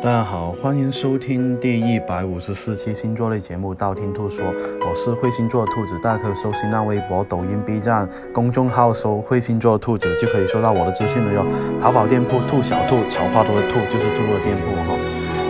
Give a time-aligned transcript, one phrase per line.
[0.00, 4.46] 大家好，欢迎收听第一百五十四期星座类节目《道听途说》，
[4.88, 11.44] 我是会星座的兔子，大家可以搜新浪微博、抖音、B 站公众号搜“会星座的兔子”就可以收到我的资讯了哟。
[11.80, 14.96] 淘宝店铺“兔小兔”草花头的“兔”就是兔兔的店铺哈。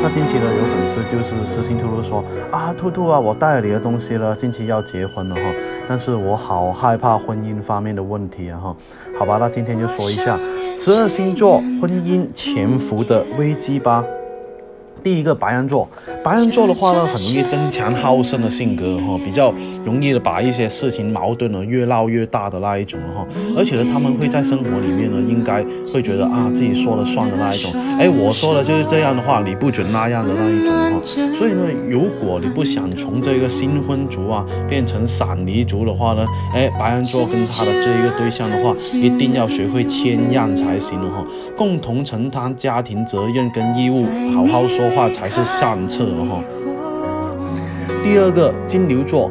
[0.00, 5.42] 那近期呢，有粉丝就是私信兔兔说啊，兔兔啊，我带了你的东西了，近期要结婚了哈，
[5.86, 8.76] 但是我好害怕婚姻方面的问题啊哈。
[9.18, 10.38] 好吧，那今天就说一下
[10.78, 14.02] 十二星座婚姻潜伏的危机吧。
[15.08, 15.88] 第一个白羊座，
[16.22, 19.50] 白羊座的话呢，很容易争强好胜的性格哈，比较
[19.82, 23.26] 容易的把一些事情矛盾呢越闹越大的那一种哈，
[23.56, 31.00] 而且呢，他们会在生活里面呢，应该会觉得啊自己说了算的那一种，哎，我说的就是这样的话，你不准那样的那一种哈，
[31.34, 41.24] 所以呢，如果你不想从这个新婚族啊变成散离族的话呢，哎，白羊座跟他的这一个对象的话，一定要学会谦让才行哈，
[41.56, 44.86] 共同承担家庭责任跟义务，好好说。
[44.90, 44.97] 话。
[44.98, 46.42] 话才是上策哈。
[48.02, 49.30] 第二个金牛座，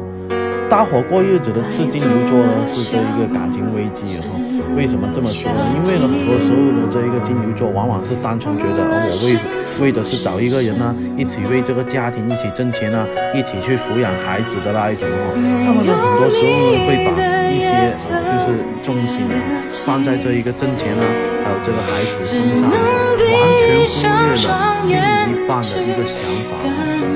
[0.66, 4.28] 搭伙过日子的是金牛座呢，是这一个感情危机哈。
[4.74, 5.58] 为什么这么说呢？
[5.76, 9.36] 因为呢，很多时候呢，这一个金牛座往往是单纯觉得，而我为
[9.80, 15.16] 为的是找一个人呢，一起为这个家庭一起挣钱啊，一起去抚养孩子的那一种哈。
[15.64, 17.10] 他们呢，很多时候呢，会把
[17.50, 17.94] 一些
[18.26, 19.34] 就是重心呢
[19.84, 21.04] 放在这一个挣钱啊，
[21.44, 22.74] 还有这个孩子身上，完
[23.58, 24.46] 全忽略了
[24.84, 24.90] 另
[25.32, 26.56] 一半的一个想法。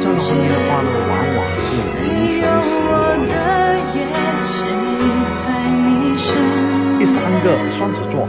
[0.00, 1.66] 这样的婚姻的话呢，往往是
[2.02, 2.92] 名存实亡
[3.26, 3.32] 的。
[6.98, 8.28] 第三个双子座。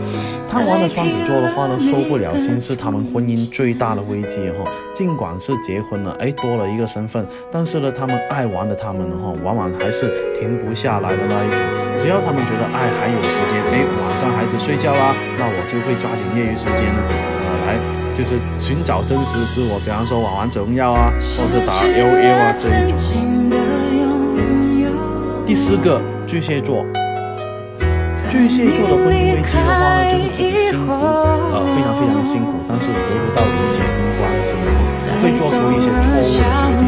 [0.54, 4.70] 看完了双子座的话呢，收不了心是他们婚姻最大的危机哈。
[4.94, 11.58] 尽管是结婚了，哎，多了一个身份，但是呢，他们爱玩的他们呢哈，往往还是停不下来的那一种。
[11.98, 17.74] 只要他们觉得爱还有时间，哎，晚上孩子睡觉啦，那我就会抓紧业余时间呢，呃，来
[18.16, 23.00] 就是寻找真实自我，比方说玩王者荣耀啊，或是打 L O L 啊这一种。
[25.48, 26.86] 第四个巨蟹座。
[28.34, 30.90] 巨蟹座的婚姻危机的话呢，就是自己辛苦，
[31.54, 34.58] 呃，非常非常的辛苦，但是得不到理解跟关心，
[35.22, 36.82] 会做出一些错误的决定。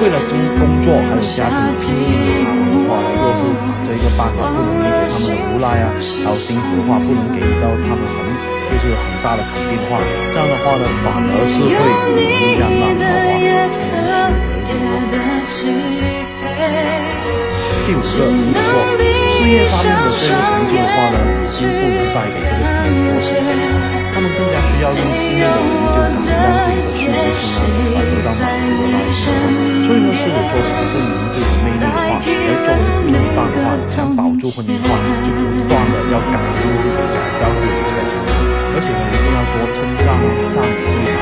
[0.00, 3.44] 为了争工作还有家庭拼命的他们的话呢，若是
[3.84, 5.92] 这一个伴侣不能理解他们的无奈啊，
[6.24, 8.24] 还有辛苦的话，不能给到他们很
[8.72, 10.00] 就是很大的肯定的话，
[10.32, 13.36] 这样的话呢，反而是会容易让烂桃花
[13.84, 13.92] 从
[15.44, 16.48] 心而
[16.88, 16.89] 离。
[17.90, 18.62] 第五个狮子座。
[19.34, 21.18] 事业方面的最后成就的话呢，
[21.50, 23.50] 就不能带给这个狮子座实现，
[24.14, 29.34] 他们更加需要用事业的成就感让自己的虚荣心呢而得到满足的那一种。
[29.90, 34.94] 所以呢，狮子座想证明自己的魅力的话，而作为另一半的话，想保住婚姻的话，
[35.26, 38.30] 就不断的要改进自己、改造自己这个行为，
[38.70, 41.19] 而且呢，一定要多称赞啊、赞美对方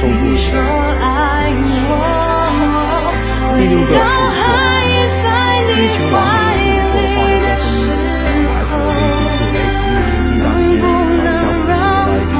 [0.00, 3.12] 半有可能受不了。
[3.52, 4.88] 第六个处女
[5.20, 5.28] 座，
[5.68, 6.16] 追求完
[6.56, 10.82] 美的处女座的话呢，在婚姻来说已经是哎一心鸡蛋里面
[11.20, 11.72] 来挑骨头的
[12.08, 12.34] 那一种，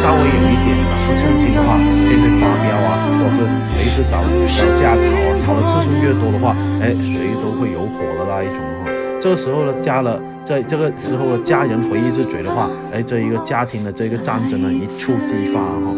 [0.00, 3.38] 稍微有一点不称心的话，便会发飙啊，或者是
[3.76, 8.88] 每次找吵架吵啊，吵的次数越多的话，哎，谁都会有火的那一种哈。
[9.20, 10.18] 这个时候呢，加了。
[10.44, 15.92] 在这个时候的家人回一次嘴的话，哎，这一个家庭的这个战争呢一触即发哈，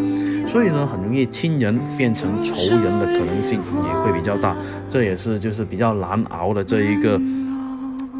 [0.51, 4.57] 所以呢很容易亲人变成仇人的可能性也会比较大，
[4.89, 7.21] 这也是就是比较难熬的这一个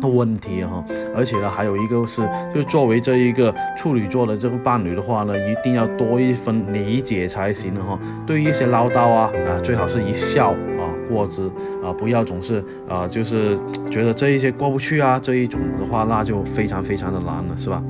[0.03, 0.85] 问题哈。
[1.17, 2.23] 而且呢还有一个是，
[2.55, 7.99] 就作为这一个处女座的这个伴侣的话呢，一定要多一分理解才行哈。
[8.25, 10.87] 对于一些唠叨啊啊，最好是一笑啊。
[11.09, 11.43] 过之
[11.83, 13.59] 啊，不要总是啊，就是
[13.91, 17.83] 觉得这一些过不去啊，这一种的话，那就非常非常的难了，是吧？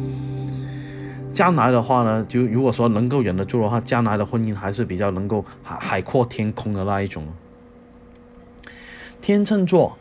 [1.33, 7.25] 将来的话呢，就如果说能够忍得住的话，将来的婚姻还是比较能够海海阔天空的那一种。
[9.21, 9.97] 天秤座，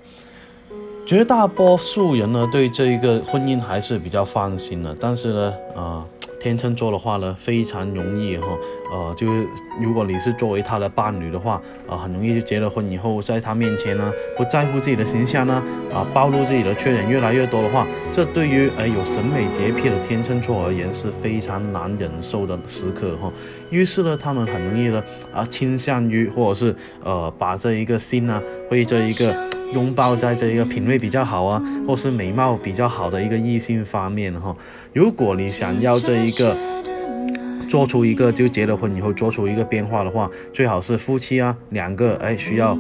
[1.06, 6.06] 绝大多数人呢，对这一个婚姻还是比较放心的，但是呢，啊。
[6.39, 8.47] 天秤座的话呢，非常容易哈，
[8.91, 9.45] 呃，就是
[9.81, 15.62] 如果你是作为他的伴侣的话，啊，很容易就结了婚以后，在他面前呢，不在乎自己的形象呢，
[15.94, 23.31] 啊，暴露自己的缺点越来越多的话，这对于呃有审美洁癖的天秤座而言是非常难忍受的时刻哈。
[23.69, 25.03] 于是呢，他们很容易呢，
[25.33, 29.36] 啊，倾向于或者是呃，把这一个心呢，会这一个。
[29.74, 34.56] 拥抱在这一个品味比较好啊，或是美貌比较好的一个异性方面哈。
[34.94, 36.56] 如果你想要这一个
[37.68, 42.71] 做出一个就结了婚以后做出一个变化的话，最好是夫妻啊两个哎需要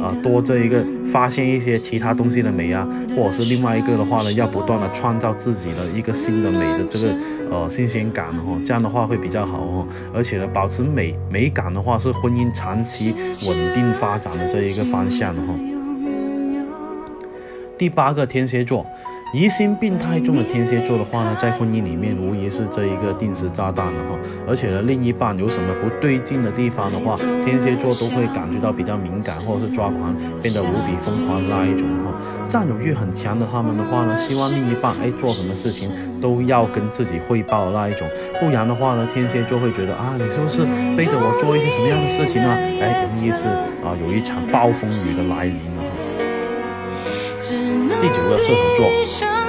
[0.00, 7.16] 啊多这一个发现一些其他东西的美啊，或者是另外一个的话呢，要不断的创造自己的一个新的美的这个
[7.50, 9.84] 呃新鲜感哦，这样的话会比较好哦。
[10.14, 13.12] 而且呢，保持美美感的话是婚姻长期
[13.48, 15.54] 稳定发展的这一个方向哈。
[17.78, 18.86] 第八个天蝎座。
[19.34, 24.16] 疑心病太重的天蝎座的话呢，在婚姻里面无疑是这一个定时炸弹了哈。
[24.48, 32.14] 而且呢，另一半有什么不对劲的地方的话，天蝎座都会感觉到比较敏感，或者是抓狂，变得无比疯狂那一种哈。
[32.48, 35.90] 占有欲很强的他们的话呢，希望另一半哎做什么事情
[36.20, 38.08] 都要跟自己汇报的那一种，
[38.40, 40.62] 不然的话呢，天蝎座会觉得啊，你是不是
[40.96, 42.48] 背着我做一些什么样的事情呢？
[42.80, 43.48] 哎，容易是
[43.84, 45.75] 啊有一场暴风雨的来临了。
[48.06, 48.88] 第九个射手座，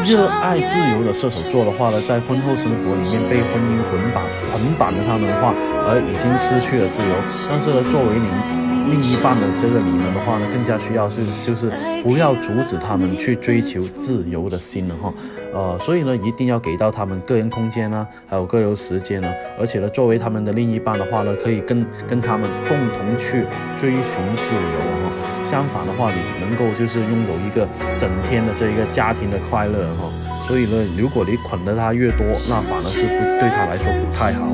[0.03, 5.53] 热爱自由的射手座的话呢，在婚后生活里面被婚姻捆绑捆绑着他们的话，
[5.85, 7.07] 而已经失去了自由。
[7.47, 8.66] 但是呢，作为你。
[8.89, 11.71] 另一半的这个你们的话呢，更加需要是就是
[12.03, 15.13] 不要阻止他们去追求自由的心了哈，
[15.53, 19.29] 呃，所以呢，一定要给到他们个人空间呢，还有个人时间呢，
[19.59, 23.45] 而且呢，作为他们的另一半的话呢，可以跟跟他们共同去
[23.75, 25.11] 追寻自由哈。
[25.39, 27.67] 相反的话，你能够就是拥有一个
[27.97, 30.09] 整天的这一个家庭的快乐哈。
[30.47, 33.07] 所以呢，如果你捆得他越多，那反而是不
[33.39, 34.47] 对他来说不太好。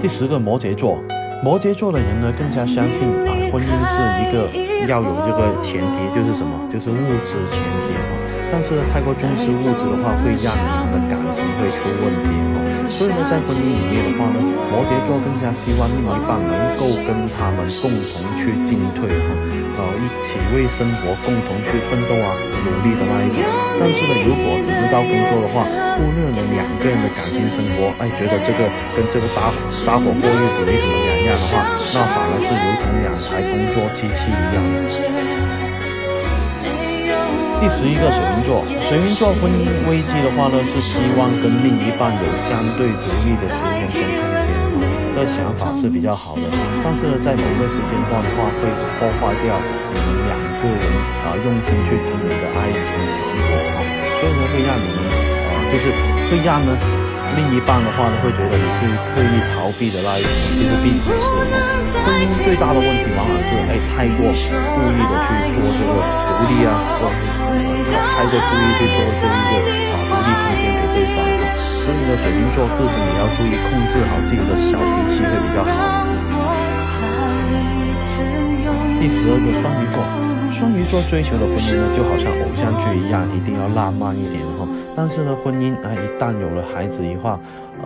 [0.00, 1.02] 第十个摩羯座。
[1.40, 4.50] 摩羯座的人呢，更加相信啊，婚姻是一个
[4.88, 8.02] 要有这个前提，就是什么，就是物质前提啊。
[8.50, 12.27] 但是呢，太过重视物质的话，会让你们的感情会出问题哈。
[12.98, 14.42] 所以呢，在婚姻里面的话呢，
[14.74, 19.30] 摩羯座更加希望另一半能够跟他们共同去进退哈，
[19.78, 22.34] 呃，一起为生活共同去奋斗啊，
[22.66, 23.38] 努力的那一种。
[23.78, 25.62] 但是呢，如果只知道工作的话，
[25.94, 28.66] 忽略了两个人的感情生活，哎，觉得这个
[28.98, 29.54] 跟这个搭
[29.86, 31.38] 搭伙过日子没什么两样。
[31.38, 31.62] 的话，
[31.94, 35.27] 那反而是如同两台工作机器一样的。
[37.60, 44.48] 第十一个水瓶座，水瓶座婚姻危机的话呢，是希望跟另一半有相对独立的时间跟空间，
[45.12, 46.42] 这想法是比较好的。
[46.82, 48.62] 但是呢，在某个时间段的话，会
[48.96, 49.58] 破坏掉
[49.92, 50.86] 你们两个人
[51.26, 53.18] 啊用心去经营的爱情成
[53.50, 53.82] 果哈，
[54.16, 54.98] 所以呢，会让你们
[55.50, 55.90] 啊，就是
[56.30, 56.70] 会让呢。
[57.36, 61.77] 另一半的话呢，会觉得你是刻意逃避的那一种，其实并不是。
[62.48, 67.36] 最大的问题往往是，哎，太过故意的去做这个独立啊，或者是
[67.92, 69.52] 太过故意去做这一个
[69.92, 71.20] 啊独立空间给对方。
[71.60, 76.08] 所以呢，水瓶座自身也要注意控制好自己的小脾气会比较好。
[78.98, 80.00] 第十二个双鱼座，
[80.50, 84.66] 双鱼座追求的婚姻呢，就好像偶像剧一样，一定要浪漫一点哈。
[84.96, 87.38] 但是呢，婚姻啊，一旦有了孩子的话，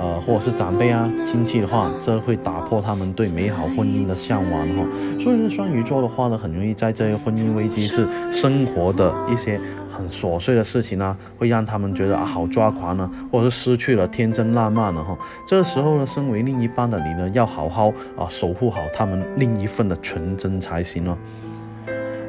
[0.02, 4.84] 呃，或者是长辈啊、亲戚的话，这会打破他们对美好婚姻的向往哈。
[5.20, 9.60] 所以呢，双鱼座的话呢，很容易在这个婚姻危机是生活的一些
[9.92, 15.16] 很琐碎的事情呢，会让他们觉得啊好抓狂呢，或者是失去了天真烂漫了哈。
[15.46, 21.16] 这时候呢，身为另一半的你呢，要好好啊守护好他们另一份的纯真才行哦。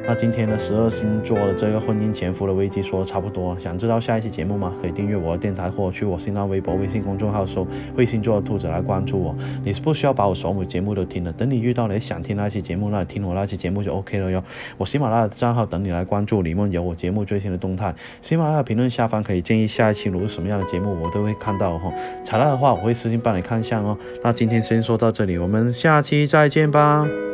[0.06, 4.70] 那今天的十二星座的这个婚姻潜伏的危机说的差不多，想知道下一期节目吗？
[4.80, 7.66] 可以订阅我的电台，或者去我新浪微博、微信公众号搜
[7.96, 9.34] “会星座的兔子”来关注我。
[9.64, 14.44] 你是不需要把我所有节目都听了，等你遇到你想听那期节目，那你听我那期节目就 OK 了哟。
[14.76, 17.94] 我喜马拉雅的账号等你来关注，里面有我节目最新的动态。
[18.20, 21.90] 喜马拉雅评论下方可以建议下一期录什么样的节目，我都会看到哈。
[22.22, 23.96] 采纳的话，我会私信帮你看一下哦。
[24.22, 27.33] 那今天先说到这里，我们下期再见吧。